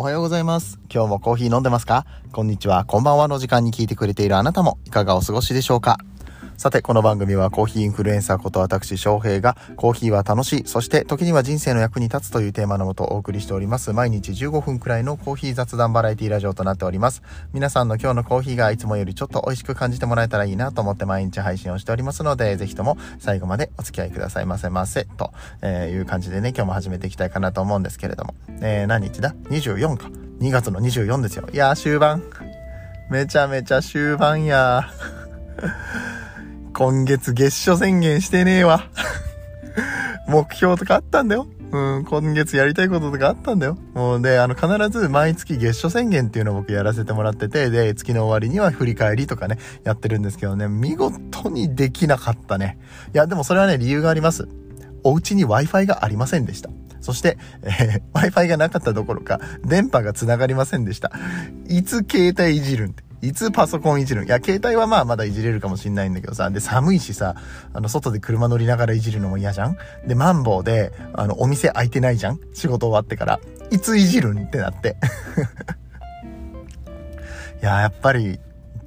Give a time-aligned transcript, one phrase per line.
[0.00, 0.78] おはようございます。
[0.94, 2.06] 今日もコーヒー飲んでますか？
[2.30, 5.98] こんにちは、こんばんはの時間に聞いてくれているあなたもいかがお過ごしでしょうか？
[6.58, 13.92] さて、この番組はコーヒーインフルエンサーこと私翔平がコーヒーは楽しい、そして時には人生の役に立つというテーマのもとお送りしております。
[13.92, 17.22] 毎日15分くらいのコーヒー雑談バラエティラジオとなっております。
[17.52, 25.32] 皆さんの今日のコーヒーがいつもよりちょっと美味しく感じてもらえたらいいなと思って毎日配信をしておりますので、ぜひとも最後までお付き合いくださいませませ、と
[25.64, 28.34] いう感じでね、今日も始めていきたいかなと思うんですけれども。
[28.62, 30.08] えー、何日だ ?24 か。
[30.40, 31.48] 2月の24ですよ。
[31.52, 32.24] いやー終盤。
[33.12, 36.17] めちゃめちゃ終盤やー
[36.78, 38.84] 今月月初宣言してねえわ。
[40.28, 41.48] 目標とかあったんだよ。
[41.72, 43.76] うん、今月やりたいこととかあったんだよ。
[43.94, 52.78] もうで、あの、必ず毎月月初宣言っていうのを僕やらせてもらってて、で、月の終わりには振り返りとかね、やってるんですけどね、見事にできなかったね。
[53.12, 54.46] いや、でもそれはね、理由があります。
[55.02, 56.70] お家に Wi-Fi がありませんでした。
[57.00, 61.10] そして、えー Wi-Fi がなかったどころか、電波が繋がりませんでした。
[61.66, 62.94] いつ携帯いじるん。
[63.20, 66.50] いつパソコンいじるいや、携帯はまあまだいじれるかもしんないんだけどさ。
[66.50, 67.34] で、寒いしさ、
[67.72, 69.76] あの、外で車乗りながらいじるのも嫌じゃん？
[70.06, 72.38] で、マンボウで、あの、お店開いてないじゃん？
[72.54, 73.40] 仕事終わってから。
[73.70, 74.44] いついじるん？
[74.44, 74.96] ってなって。
[77.60, 78.38] いや、やっぱり、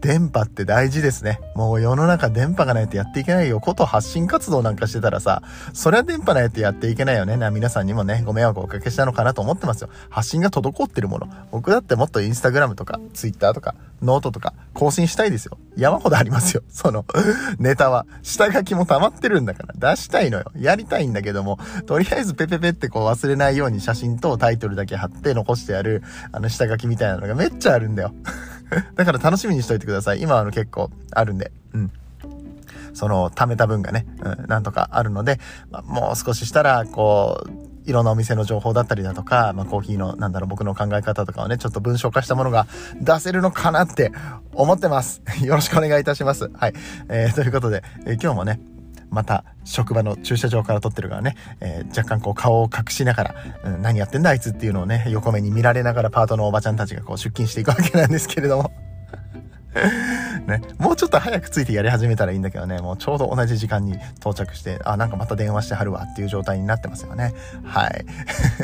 [0.01, 1.39] 電波って大事ですね。
[1.55, 3.59] もう世の中電波がないとやっていけないよ。
[3.59, 5.43] こと発信活動なんかしてたらさ、
[5.73, 7.37] そりゃ電波ないとやっていけないよね。
[7.37, 9.89] な皆さんにもね、ご迷惑をおかけしたのかなと思ってますよ。
[10.09, 11.27] 発信が滞ってるもの。
[11.51, 15.59] 僕だってもっとインスタグラムとか、ツイッターとか、ノートとか、更新したいですよ。
[15.77, 16.63] 山ほどありますよ。
[16.73, 17.05] その、
[17.59, 18.07] ネタは。
[18.23, 19.91] 下書きも溜まってるんだから。
[19.93, 20.51] 出したいのよ。
[20.57, 28.13] やりたいんだけども、とりあえずペペペってこう忘れないように写真とタイトルだけ貼って残してやる、あの下書きみたいなのがめっちゃあるんだよ。
[28.95, 30.21] だから楽しみにしといてください。
[30.21, 31.51] 今あの結構あるんで。
[31.73, 31.91] うん。
[32.93, 42.67] その、貯めた分がね、うん、なんとかあるので、まあもう少ししたら、こう、いろんなお店の情報だったりだとか、まあ、コーヒーの、なんだろう、僕の考え方とかをね、ちょっと文章化したものが
[43.01, 44.11] 出せるのかなって
[44.53, 45.21] 思ってます。
[45.41, 46.51] よろしくお願いいたします。
[46.53, 46.73] はい。
[47.09, 48.59] えー、ということで、えー今日もね、
[49.11, 53.35] また、職場の駐車場から撮ってるからね、えー若干こう顔を隠しながら、
[53.65, 58.90] うん、何やってんだあいつっていうのをね、横目に見られながらパートのおばちゃんたちがこう出勤していくわけなんですけれども。
[60.47, 67.33] ね、もうちょっと早くついてやり始めたらいいんだけどね、もうちょうど同じ時間に到着して、あ、なんかまた電話してはるわっていう状態になってますよね。
[67.63, 68.05] はい。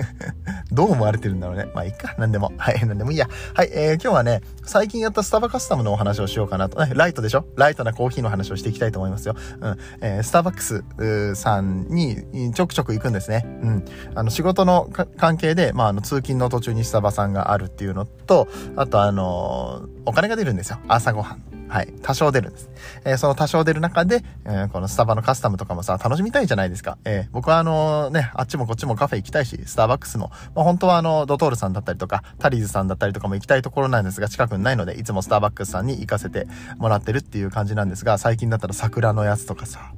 [0.72, 1.68] どう思われてるんだろうね。
[1.74, 2.16] まあいいか。
[2.18, 2.52] なんでも。
[2.58, 2.86] はい。
[2.86, 3.28] なんでもいいや。
[3.54, 3.70] はい。
[3.72, 6.78] えー、今日はね、最近やったスタバカスタムのお話をしようかなと。
[6.94, 7.46] ライトでしょ？
[7.56, 9.36] ライトなコーヒーの話をしていきたいと思いますよ。
[9.62, 9.78] うん。
[10.02, 13.46] えー、スターバックスさんにちょくちょく行くんですね。
[13.46, 13.86] うん。
[14.16, 20.80] あの、仕事の関係で、まあ、あの、通勤の途中にスタバさんがあるっていうのと、あとあのお金が出るんですよ。
[20.98, 21.44] 朝ごはん。
[21.70, 21.94] はい。
[22.02, 22.70] 多少出るんです。
[23.04, 26.98] えーその多少出る中で、えーこのスタバのカスタムとかもさ、楽しみたいじゃないですか。
[27.06, 36.48] えー僕はあのね、あっちもこっちもカフェ行きたいし、スターバックスも、まあ、本当はあの、ドトールさんだったりとか、タリーズさんだったりとかも行きたいところなんですが、近くにないので、いつもスターバックスさんに行かせて
[36.78, 39.92] もらってるっていう感じなんですが、最近だったら桜のやつとかさ、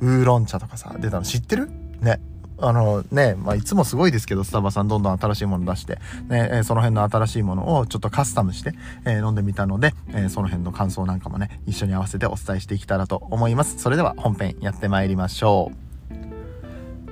[0.00, 1.70] ウーロン茶とかさ、出たの知ってる？
[2.00, 2.20] ね。
[2.64, 8.72] あのね、まあ、いつもすごいですけど、スタバさんどんどん新しいもの出して、ね、えその辺の新しいものをちょっとカスタムして、
[9.04, 13.78] えー飲んでみたので、えーその辺の感想なんかもね、一緒に合わせてお伝えしていけたらと思います。
[13.78, 15.72] それでは本編やってまいりましょ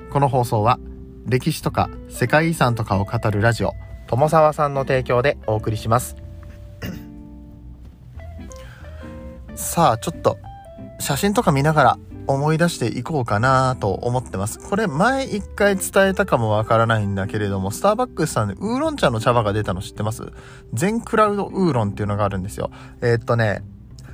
[0.09, 0.11] う。
[0.13, 0.79] この放送は、
[1.27, 3.73] 歴史とか世界遺産とかを語るラジオ、
[4.07, 6.15] 友沢さんの提供でお送りします。
[9.55, 10.37] さあ、ちょっと、
[10.99, 11.97] 写真とか見ながら
[12.31, 14.59] 思い出していこうかなと思ってます。
[14.59, 20.23] これ前一回伝えたかもわからないんだけれども、スターバックスさんでウーロン茶の茶葉が出たの知ってます？
[20.73, 22.71] 全クラウドウーロンっていうのがあるんですよ。
[23.01, 23.63] えーっとね、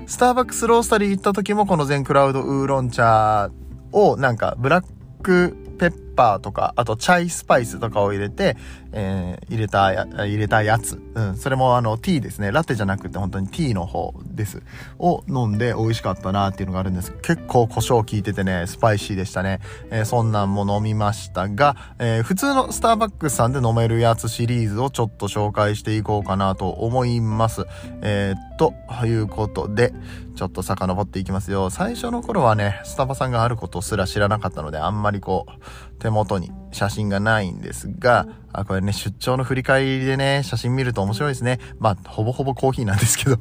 [0.05, 3.49] スターバックスロースタリー行った時もこの全クラウドウーロン茶
[3.91, 4.85] をなんかブラッ
[5.21, 8.57] クペッパーとか、あとチャイスパイスとかを入れて、
[8.91, 11.01] えー入れたや、入れたやつ。
[11.13, 11.37] うん。
[11.37, 12.51] それもあの、ティーですね。
[12.51, 14.61] ラテじゃなくて本当にティーの方です。
[14.99, 17.13] を飲んで美味しかったなっていうのがあるんです。
[17.21, 19.59] 結構胡椒効いててね、スパイシーでしたね。
[19.91, 27.65] えーそんなんも飲みましたが、えー普通のスターバックスさんで飲めるやつシリーズをちょっと紹介していこうかなと思います。
[28.01, 28.73] えーっと、
[29.05, 29.93] いうことで、
[30.35, 31.69] ちょっと遡っていきますよ。
[31.69, 41.59] 最初の頃はね、スタバさんがあることすら知らなかったので、あんまりこう、手元に写真がないんですが、あ、これね、出張の振り返りでね、写真見ると面白いですね。
[41.79, 43.37] まあ、ほぼほぼコーヒーなんですけど。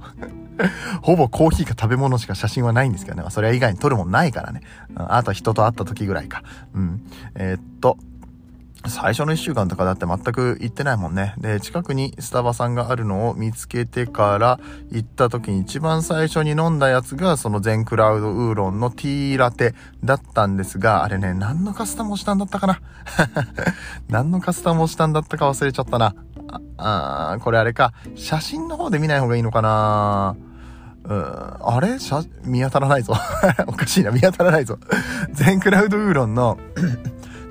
[1.02, 3.22] ほぼコーヒーか食べ物しか写真はないんですけどね。
[3.22, 4.62] まあ、それ以外に撮るもんないからね。
[4.90, 6.42] うんあとは人と会った時ぐらいか。
[6.74, 7.02] うん。
[7.36, 7.98] えーっと、
[8.88, 11.34] 最初の1週間とかだって全く行ってないもんね。
[11.38, 14.60] で、近くにスタバさんがあるのを見つけてから
[14.90, 19.74] 行った時に一番最初に飲んだやつがその全クラウドウーロンのティーラテ
[20.04, 22.80] だったんですが、あれね、何のカスタムをしたんだったかな？
[24.08, 26.14] 何のカスタムをしたんだったか忘れちゃったな。
[26.48, 26.60] あ
[27.32, 27.92] あーこれあれか。
[28.14, 30.36] 写真の方で見ない方がいいのかな？
[31.04, 31.98] うん、あれ？
[32.44, 33.14] 見当たらないぞ。
[33.68, 34.78] おかしいな、見当たらないぞ。
[35.32, 36.58] 全クラウドウーロンの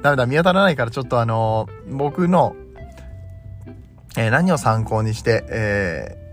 [0.05, 2.55] ダメだ、見当たらないからちょっとあのー、僕の、
[4.17, 6.25] えー、何を参考にして、えー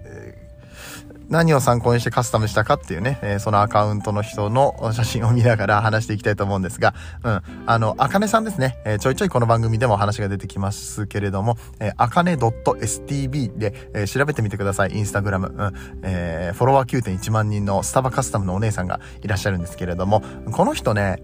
[1.32, 15.48] 何を参考にしてカスタムしたかっていうね、えー、そのアカウントの人の写真を見ながら話していきたいと思うんですが、うん、あの、あかねさんですね、えー、ちょいちょいこの番組でも話が出てきますけれども、えー、あかね .stb で、えー、調べてみてください、インスタグラム。
[15.48, 15.72] うん、
[16.02, 20.22] えー、フォロワー9.1万人のスタバカスタムのお姉さんがいらっしゃるんですけれども、
[20.52, 21.22] この人ね、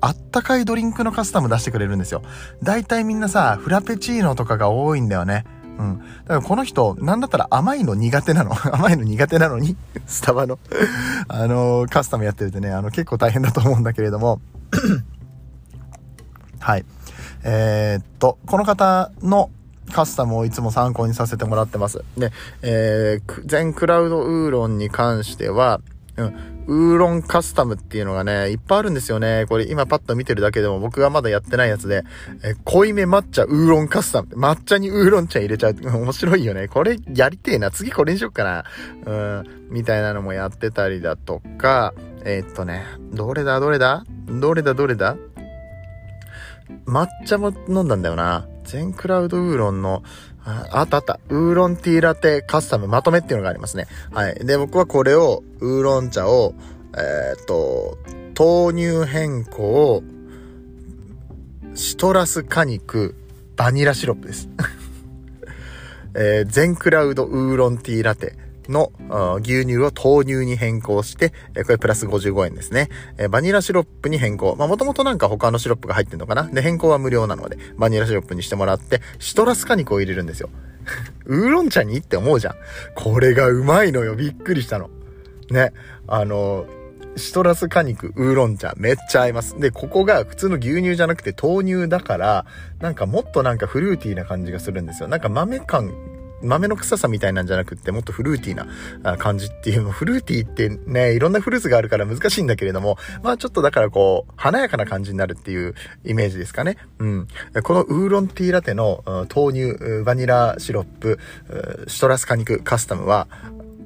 [0.00, 2.22] あったかいドリンクのカスタム出してくれるんですよ。
[2.62, 5.44] 大体みんなさ、フラペチーノとかが多いんだよね。
[5.78, 5.98] うん。
[5.98, 8.52] だからこの人、なんだったら甘いの苦手なの。
[8.74, 10.58] 甘いの苦手なのに、スタバの
[11.28, 14.40] あのー、カスタムやってるとね、あの、結構大変だと思うんだけれども
[16.60, 16.84] はい。
[17.44, 19.50] えー、っと、この方の
[19.92, 22.04] カスタムをいつも参考にさせてもらってます。
[22.16, 25.80] で、えー、全クラウドウーロンに関しては、
[26.16, 26.57] うん。
[26.68, 29.46] ウーロンカスタムっていうのがね、いっぱいあるんですよね。
[29.48, 32.04] これ今パッと見てるだけでも僕がまだやってないやつで、
[32.44, 34.28] え濃いめ抹茶ウーロンカスタム。
[34.34, 35.74] 抹茶にウーロン茶入れちゃう。
[35.80, 36.68] 面白いよね。
[36.68, 37.70] これやりてえな。
[37.70, 38.64] 次これにしよっかな。
[39.06, 39.44] うん。
[39.70, 41.94] みたいなのもやってたりだとか、
[42.24, 42.84] えー、っとね、
[43.14, 43.60] どれだ？
[43.60, 44.04] どれだ？
[44.26, 44.74] どれだ？
[44.74, 45.16] どれだ？
[46.86, 48.46] 抹茶も飲んだんだよな。
[48.64, 50.02] 全クラウドウーロンの、
[50.44, 51.20] あったあった。
[51.28, 53.86] ウーロンティーラテカスタムまとめっていうのがありますね。
[54.12, 54.34] はい。
[54.34, 56.54] で、僕はこれを、ウーロン茶を、
[56.96, 57.98] えー、っと、
[58.38, 60.02] 豆乳変更、
[61.74, 63.14] シトラス果肉、
[63.56, 64.48] バニラシロップです。
[66.14, 68.36] えー、全クラウドウーロンティーラテ。
[68.68, 68.92] の
[69.40, 72.88] 牛乳を豆乳に変更して、これプラス55円ですね。
[73.30, 74.56] バニラシロップに変更。
[74.56, 80.50] まあ、もともとなんか他のシロップが入ってんのかなで、変更は無料なので、バニラシロップにしてもらって、シトラス果肉を入れるんですよ。
[81.26, 82.54] ウーロン茶にって思うじゃん。
[82.94, 84.14] これがうまいのよ。
[84.14, 84.90] びっくりしたの。
[85.50, 85.72] ね。
[86.06, 86.66] あの、
[87.16, 89.58] シトラス果肉、ウーロン茶、めっちゃ合います。
[89.58, 92.46] で、ここが普通の牛乳じゃなくて豆乳だから、
[92.80, 95.08] なんかもっとなんかフルーティーな感じがするんですよ。
[95.08, 95.92] なんか豆感
[96.42, 105.74] 豆の臭さみたいなんじゃなくってもっとフルーティーな感じっていうの、フルーティーってね、いろんなフルーツがあるから難しいんだけれども、まあちょっとだからこう、華やかな感じになるっていう
[106.04, 106.76] イメージですかね。
[106.98, 107.28] うん。
[107.62, 109.02] このウーロンティーラテの
[109.34, 111.18] 豆乳、バニラシロップ、
[111.86, 113.28] シトラス果肉カスタムは、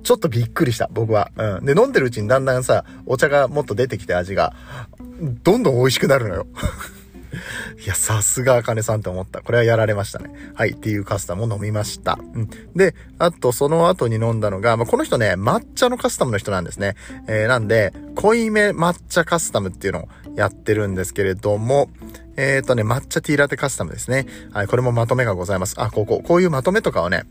[0.02, 1.30] ちょっとびっくりした、僕は。
[1.36, 1.64] うん。
[1.64, 4.52] で、飲んでるうちにだんだんさ、お茶がもっと出てきて味が、
[5.44, 6.46] どんどん美味しくなるのよ。
[7.84, 9.40] いや、さすがあかねさんって思った。
[9.42, 10.30] これはやられましたね。
[10.54, 12.18] はい、っていうカスタムを飲みました。
[12.34, 12.50] うん。
[12.74, 16.96] で、あと、その後に飲んだのが、まあ、この人ね、抹茶のカスタムの人なんですね。
[17.28, 21.90] えー、なんで、濃いめ抹茶カスタムっていうのをやってるんですけれども、
[22.36, 24.26] えっ、ー、とね、抹茶ティーラテカスタムですね。
[24.52, 25.74] はい、これもまとめがございます。
[25.78, 27.24] あ、ここ、こういうまとめとかをね、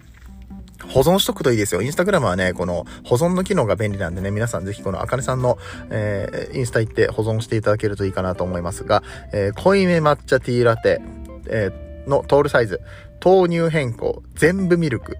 [0.91, 1.81] 保存しとくといいですよ。
[1.81, 5.57] インスタグラムはね、この保存の機能が便利なんでね、皆さんぜひこのあかねさんの、
[5.89, 9.03] えー、インスタ行って保存していただけるといいかなと思いますが、
[9.33, 11.01] えー、濃いめ抹茶ティーラテ、
[11.47, 12.81] えー、のトールサイズ、
[13.23, 15.17] 豆乳変更、全部ミルク、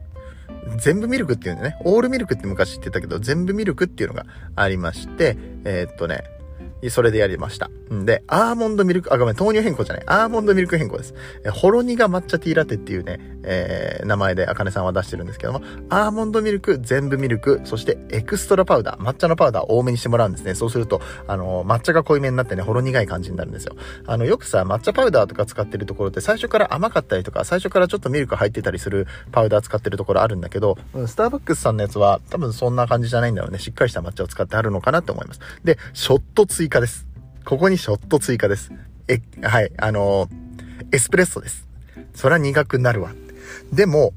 [0.77, 4.25] 全部ミルクっていうんでね、オールミルクって昔言ってたけど、全部ミルクっていうのが
[4.56, 6.23] ありまして、えー、っとね、
[6.89, 7.69] それでやりました。
[7.94, 10.04] んで、アーモンドミルク、あ、ごめん、豆乳変更じゃない。
[10.07, 11.13] アーモンドミルク変更です。
[11.45, 20.56] えほろ苦抹茶ティーラテっていうね、えー、名前であかねさんは出してるんですけども、アーモンドミルク、全部ミルク、そしてエクストラパウダー、抹茶のパウダー多めにしてもらうんですね。
[20.56, 23.76] そうすると、あの、抹茶が濃いめになってね、ほろ苦い感じになるんですよ。
[24.06, 33.59] あの、よくさ、抹茶パウダーとか使ってるところって最初から甘かったりとか、最初からちょっとミルク入ってたりするパウダー使ってるところあるんだけど、スターバックスさんのやつは多分そんな感じじゃないんだろうね。
[33.59, 35.40] しっかりした抹茶を使ってあるのかなって思います。
[35.64, 37.07] で、ショット追加です。
[37.44, 38.71] ここにショット追加です。
[39.07, 41.68] え、はい、あのー、エスプレッソです。
[42.13, 43.11] そりゃ苦くなるわ。
[43.73, 44.13] でも、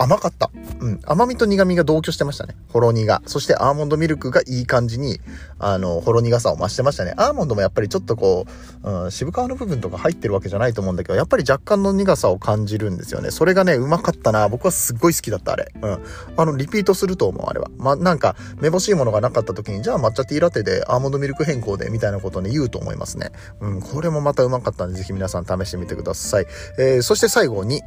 [0.00, 0.50] 甘かった。
[0.80, 1.00] うん。
[1.04, 2.56] 甘みと苦みが同居してましたね。
[2.72, 3.20] ほろ苦。
[3.26, 5.20] そしてアーモンドミルクがいい感じに、
[5.58, 7.12] あの、ほろ苦さを増してましたね。
[7.18, 8.46] アーモンドもやっぱりちょっとこ
[8.82, 13.30] う、うん、渋皮の部分とか入ってるわけじゃないと思うんだけど、やっぱり若干の苦さを感じるんですよね。
[13.30, 14.48] それがね、うまかったな。
[14.48, 15.70] 僕はすっごい好きだった、あれ。
[15.82, 15.98] うん。
[16.38, 17.70] あの、リピートすると思う、あれは。
[17.76, 23.32] まなんか、めぼしいものがなかった時に、じゃあ抹茶ティーラテでアーモンドミルク変更で、みたいなことをね、言うと思いますね。
[23.60, 26.46] うん、これもまたうまかったんで、ぜひ皆さん試してみてください。
[26.78, 27.82] えー、そして最後に、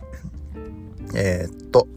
[1.15, 1.87] えー、っと、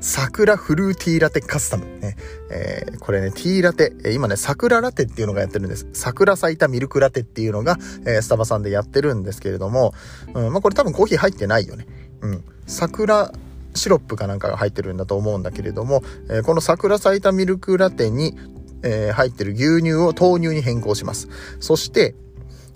[0.00, 1.84] 桜フルーティーラテカスタム。
[2.00, 2.16] ね。
[2.50, 5.86] えー、これね、ティーラテ、え、今ね、桜ラテっていうのがやってるんです。
[5.92, 9.92] 桜咲いたミルクラテっていうのが、えー、スタバさんでやってるんですけれども、
[10.34, 11.86] うん、まあ、これ多分コーヒー入ってないよね。
[12.20, 12.44] うん。
[12.66, 13.32] 桜、
[13.74, 18.36] シロップかなんかが入ってるんだと思うんだけれども、えー、この桜咲いたミルクラテに、
[18.82, 21.28] え、入ってる牛乳を豆乳に変更します。
[21.58, 22.14] そして、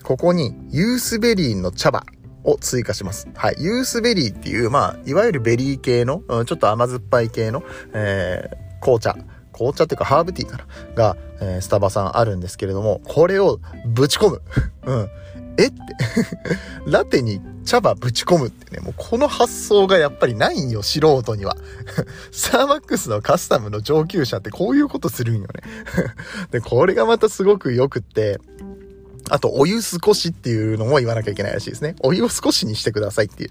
[0.03, 2.05] ここにユースベリーの茶葉
[2.45, 3.29] を追加します。
[3.35, 3.57] はい。
[3.59, 9.17] ユースベリーっていう、まあ、いわゆるベリー系の、うん、ちょっと甘酸っぱい系の、えー、紅茶。
[9.53, 10.67] 紅茶っていうかハーブティーかな？
[10.95, 14.43] が、えー、スタバさんあるんですけれども、これをぶち込む。
[14.87, 15.09] うん。
[15.59, 15.77] えって？
[16.87, 21.57] ラテに茶葉ぶち込むってね、もうこの発想がやっぱりないんよ、素人には。
[22.33, 25.49] スターバックスのカスタムの上級者ってこういうことするんよね
[26.51, 28.41] で、これがまたすごく良くって、
[29.33, 31.97] あと、お湯少しっていうのも言わなきゃいけないらしいですね。
[32.01, 33.51] お湯を少しにしてくださいっていう。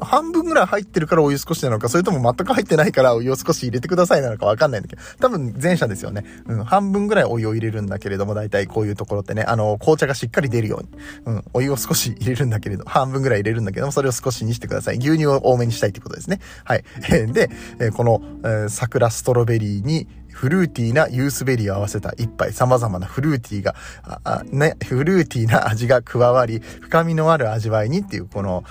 [0.00, 6.24] 半分ぐらい入ってるからお湯少しなのか、それとも全く入ってないからお湯を少し入れてくださいなのかわかんないんだけど、多分前者ですよね。
[6.48, 10.88] うん、半分ぐらいお湯を入れるんだけれども、大体こういうところってね、あの、紅茶がしっかり出るように、
[11.26, 14.96] うん、お湯を少し入れるんだけれど、半分ぐらい入れるんだけども、それを少しにしてください。
[14.96, 16.40] 牛乳を多めにしたいってことですね。
[16.64, 16.84] はい。
[17.32, 17.48] で、
[17.96, 23.76] この、桜ストロベリーに、フルーティーなユースベリーを合わせた一杯、様々なフルーティーが、
[24.24, 28.64] あね、フルーティーな味が加わり、深みのある味わいにっていう、この、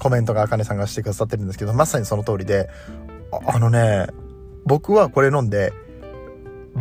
[0.00, 2.68] コメントがあかねさんがしてくださってるんですけど、まさにその通りで、
[3.46, 4.08] あのね、
[4.66, 5.72] 僕はこれ飲んで、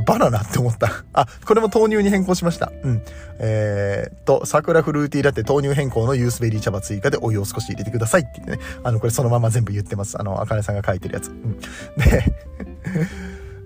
[0.05, 1.03] バナナって思った。
[1.13, 2.71] あ、これも豆乳に変更しました。
[2.83, 3.01] うん。
[3.39, 8.59] えー、っと、桜フルーティーラテ豆乳変更のユースベリー茶葉追加でお湯を少し入れてくださいってってね。
[8.83, 10.19] あの、これそのまま全部言ってます。
[10.19, 11.29] あの、あかねさんが書いてるやつ。
[11.29, 11.59] うん。
[11.97, 12.23] で、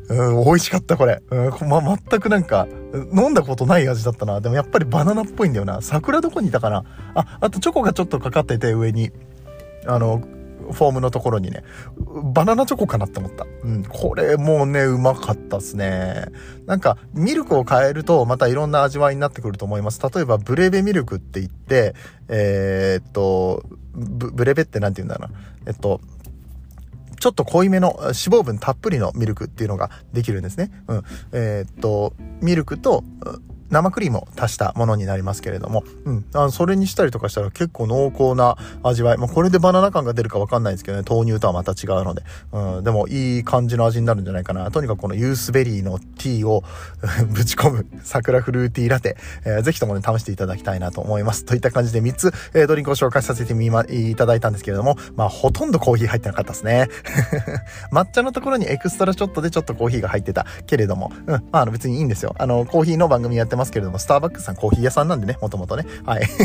[0.10, 1.22] うん、美味しかった、これ。
[1.30, 2.68] うん、ま、全くなんか、
[3.16, 4.42] 飲んだことない味だったな。
[4.42, 5.82] でもやっぱりバナナっぽいんだよな。
[5.82, 6.84] 桜どこにいたかな
[7.16, 9.12] あ、あとチョコがちょっとかかってて上に。
[9.86, 10.22] あの、
[10.72, 11.64] フォームのところにね、
[12.34, 13.46] バナナチョコかなって思った。
[13.64, 16.28] うん、これもうね、うまかったっすね。
[16.66, 20.00] なんか、ミルクを変えると、またいろんな味わいになってくると思います。
[20.02, 21.96] 例えば、ブレベミルクって言って、
[22.30, 25.40] えー、っと、ブレベって何て言うんだろうな。
[25.68, 26.02] えっと、
[27.24, 30.72] ちょっと濃いめの脂肪分たっぷりのミルクっていうのができるんですね。
[30.90, 31.04] うん。
[31.32, 33.06] えー、っと、ミルクと、
[33.74, 36.26] 生クリームを足したものになりますけれども、うん。
[36.34, 39.18] あのそれにしたりとかしたら結構濃厚な味わい。
[39.18, 42.24] まあ、これでバナナ感が出るかわかんないですけどね、豆乳とはまた違うので。
[42.52, 42.84] うん。
[42.84, 44.70] でも、いい感じの味になるんじゃないかな。
[44.72, 46.64] とにかくこのユースベリーのティーを
[47.34, 51.46] ぶち込む桜フルーティーラテ、えー、ぜひともね、試していただきたいなと思います。
[51.46, 56.90] といった感じで3つ、えー、ドリンクを紹介させてみま、いただいたんですけれども、まあ、ほとんどコーヒー入ってなかったですね。
[57.92, 61.44] 抹茶のところにエクストラショットでちょっとコーヒーが入ってたけれども、うん。
[61.52, 62.36] まあ、あの別にいいんですよ。
[62.38, 65.86] あの、コーヒーの番組やってますますけれども、スターバックスさんコーヒー屋さんなんでね、もともとね。
[66.06, 66.24] はい。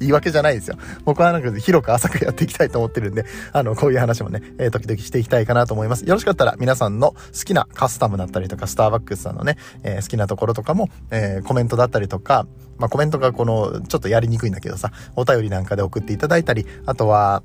[0.00, 0.76] 言い訳じゃないですよ。
[1.04, 6.04] 僕はなんか広く浅くやっていきたいと思ってるんで、あの、こういう話もね、えー、時々していきたいかなと思います。
[6.04, 12.46] よろしかったら皆さんの好きなカスタムだったりとか、スターバックスさんのね、えー、好きなところとかも、えー、コメントだったりとか、
[12.78, 17.42] まあ、コメントがこの、ちょっとやりにくいんだけどさ、お便りなんかで送っていただいたり、あとは、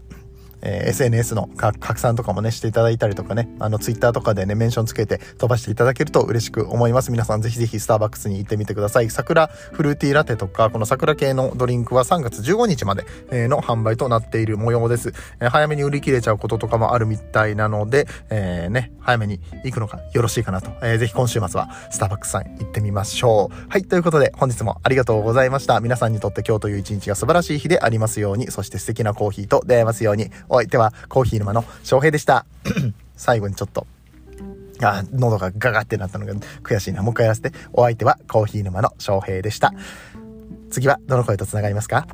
[0.64, 7.12] えー、SNS の拡散とかもね、していただいたりとかね、あの、ツイッターとかでね、メンションつけて飛ばしていただけると嬉しく思います。
[7.12, 9.10] 皆さんぜひぜひスターバックスに行ってみてください。
[9.10, 13.06] 桜フルーティーラテとか、この桜系のドリンクは3月15日まで
[13.48, 15.14] の販売となっている模様です。
[15.42, 20.72] えー、早めに売り切れちゃうこととかもあるみたいなので、えー、ね、早めに行くのがよろしいかなと。
[20.82, 23.70] えー、ぜひ今週末はスターバックスさん行ってみましょう。
[23.70, 25.80] はい、ということで本日もありがとうございました。
[25.82, 32.46] 皆さんにとって今日という一日が素晴らしい日でありますように、そして素敵なコーヒーと出会えますように、お相手はコーヒー沼の翔平でした。
[33.18, 33.88] 最後にちょっと、
[34.84, 37.02] あ、喉がガガってなったのが悔しいな。
[37.02, 37.52] もう一回やらせて。
[37.74, 39.74] お相手はコーヒー沼の翔平でした。
[40.70, 42.06] 次はどの声と繋がりますか？